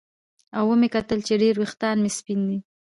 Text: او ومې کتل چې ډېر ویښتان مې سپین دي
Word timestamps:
او 0.57 0.63
ومې 0.71 0.87
کتل 0.95 1.19
چې 1.27 1.33
ډېر 1.41 1.55
ویښتان 1.57 1.95
مې 2.03 2.11
سپین 2.17 2.39
دي 2.49 2.57